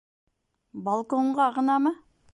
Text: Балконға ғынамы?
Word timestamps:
Балконға 0.89 1.51
ғынамы? 1.59 1.97